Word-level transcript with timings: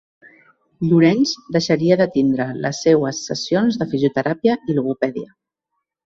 Llorenç 0.85 1.33
deixaria 1.57 1.97
de 2.01 2.07
tindre 2.15 2.47
les 2.65 2.81
seues 2.87 3.21
sessions 3.29 3.79
de 3.83 3.89
fisioteràpia 3.93 4.59
i 4.75 4.79
logopèdia. 4.81 5.31